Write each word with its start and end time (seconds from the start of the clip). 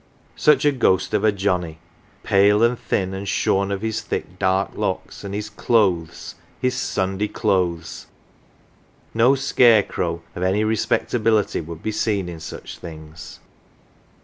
Such 0.35 0.65
a 0.65 0.71
ghost 0.71 1.13
of 1.13 1.23
a 1.23 1.31
Johnnie! 1.31 1.77
pale 2.23 2.63
and 2.63 2.75
thin, 2.79 3.13
and 3.13 3.27
shorn 3.29 3.71
of 3.71 3.83
his 3.83 4.01
thick 4.01 4.39
dark 4.39 4.71
locks; 4.73 5.23
and 5.23 5.35
his 5.35 5.47
clothes, 5.47 6.33
his 6.59 6.73
Sunday 6.73 7.27
clothes! 7.27 8.07
no 9.13 9.35
scare 9.35 9.83
crow 9.83 10.23
of 10.35 10.41
any 10.41 10.63
respectability 10.63 11.61
would 11.61 11.83
be 11.83 11.91
seen 11.91 12.29
in 12.29 12.39
such 12.39 12.79
things. 12.79 13.41